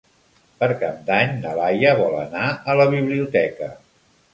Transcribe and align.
Per 0.63 0.69
Cap 0.83 1.03
d'Any 1.11 1.37
na 1.45 1.53
Laia 1.61 1.95
vol 2.03 2.19
anar 2.25 2.49
a 2.75 2.79
la 2.83 2.93
biblioteca. 2.99 3.75